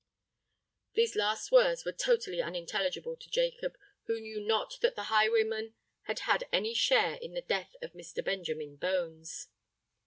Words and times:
These 0.93 1.15
last 1.15 1.51
words 1.51 1.85
were 1.85 1.91
totally 1.91 2.41
unintelligible 2.41 3.15
to 3.17 3.29
Jacob, 3.29 3.77
who 4.07 4.19
knew 4.19 4.41
not 4.41 4.79
that 4.81 4.95
the 4.95 5.13
highwayman 5.13 5.75
had 6.05 6.21
had 6.21 6.47
any 6.51 6.73
share 6.73 7.17
in 7.17 7.35
the 7.35 7.41
death 7.43 7.75
of 7.83 7.93
Mr. 7.93 8.25
Benjamin 8.25 8.77
Bones. 8.77 9.49